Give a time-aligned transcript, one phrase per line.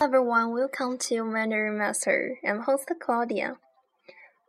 [0.00, 2.38] Everyone, welcome to Mandarin Master.
[2.44, 3.56] I'm host Claudia.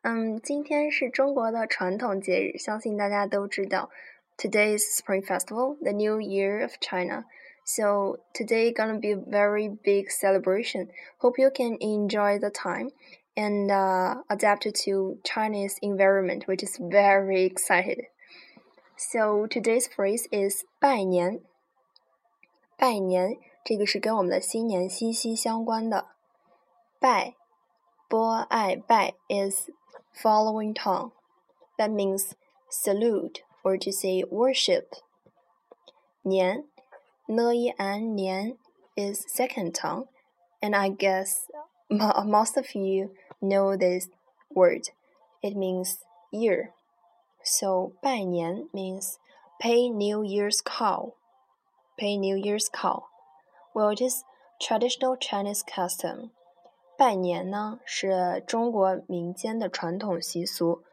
[0.03, 3.89] 嗯，今天是中国的传统节日，相信大家都知道。
[4.37, 7.25] Today is Spring Festival, the New Year of China.
[7.63, 10.87] So today gonna be a very big celebration.
[11.19, 12.89] Hope you can enjoy the time
[13.35, 18.07] and uh, adapt to Chinese environment, which is very excited.
[18.97, 21.41] So today's phrase is 拜年。
[22.77, 26.06] 拜年 这个是跟我们的新年息息相关的。
[27.00, 27.34] Bai,
[29.28, 29.68] is
[30.14, 31.10] following tongue.
[31.76, 32.36] That means
[32.70, 34.94] salute or to say worship.
[36.24, 36.62] Nian,
[38.96, 40.06] is second tongue,
[40.62, 41.50] and I guess
[41.90, 44.08] most of you know this
[44.54, 44.90] word.
[45.42, 45.98] It means
[46.30, 46.70] year.
[47.42, 49.18] So 拜年 means
[49.60, 51.16] pay New Year's call.
[51.98, 53.15] Pay New Year's call.
[53.75, 54.23] Well, it is
[54.59, 56.31] traditional Chinese custom.
[56.97, 60.83] 拜年呢是中国民间的传统习俗，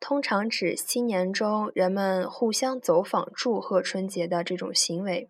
[0.00, 5.28] 通常指新年中人们互相走访祝贺春节的这种行为。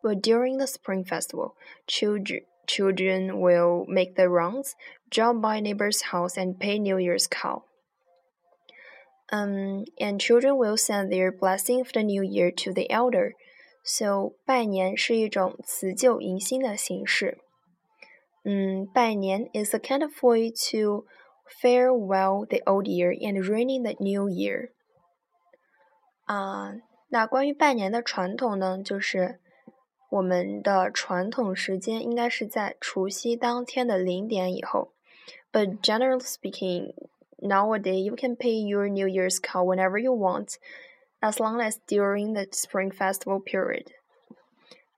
[0.00, 1.54] well, during the Spring Festival,
[1.86, 4.74] children children will make the rounds,
[5.10, 7.64] drop by neighbor's house, and pay New Year's call.
[9.30, 13.34] Um, and children will send their blessing of the new year to the elder.
[13.82, 17.38] So 拜年是一种辞旧迎新的形式。
[18.44, 21.06] 嗯，拜年 is a kind of way to
[21.60, 24.70] farewell the old year and ring in the new year.
[26.24, 26.74] 啊，
[27.08, 29.40] 那关于拜年的传统呢，就是
[30.10, 34.92] 我们的传统时间应该是在除夕当天的零点以后。
[35.50, 36.94] But generally speaking,
[37.38, 40.56] nowadays you can pay your New Year's call whenever you want,
[41.23, 43.85] As long as during the Spring Festival period.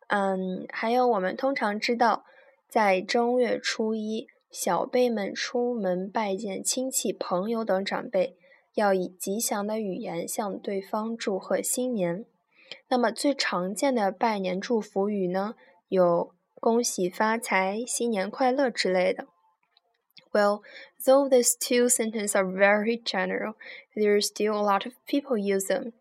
[0.08, 2.26] 嗯，还有我们通常知道，
[2.68, 8.36] 在正月初一，小辈们出门拜见亲戚、朋友等长辈，
[8.74, 12.26] 要以吉祥的语言向对方祝贺新年。
[12.88, 15.54] 那么最常见的拜年祝福语呢，
[15.88, 19.28] 有恭喜发财、新年快乐之类的。
[20.35, 20.63] Well,
[21.05, 23.55] though these two sentences are very general,
[23.97, 25.93] there are still a lot of people use them.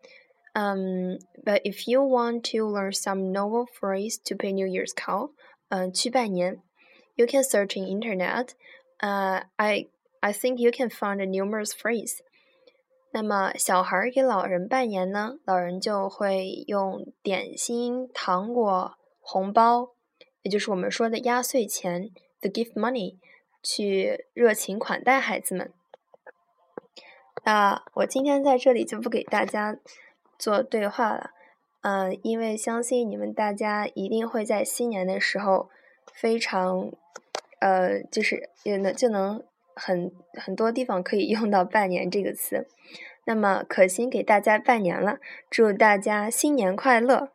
[0.54, 5.30] Um, but if you want to learn some novel phrase to pay New Year's call,
[5.70, 6.60] uh, 去拜年,
[7.16, 8.54] you can search in internet.
[9.00, 9.88] Uh, I
[10.20, 12.18] I think you can find a numerous phrase.
[13.12, 19.94] 那么小孩给老人拜年呢，老人就会用点心、糖果、红包，
[20.42, 22.10] 也就是我们说的压岁钱
[22.40, 23.16] （the gift money）
[23.65, 25.73] 去热情款待孩子们。
[27.43, 29.75] 那我今天在这里就不给大家
[30.37, 31.31] 做对话了，
[31.81, 35.69] 嗯，因为相信你们大家一定会在新年的时候
[36.13, 36.91] 非常，
[37.59, 39.43] 呃，就是也能就能。
[39.77, 42.65] 很很多地方可以用到“拜年”这个词，
[43.25, 47.27] 那么可心给大家拜年了，祝大家新年快乐！